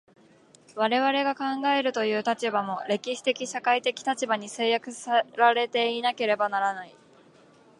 [0.75, 6.95] 我々が考えるという立場も、歴史的社会的立場に制約せられていなければならない。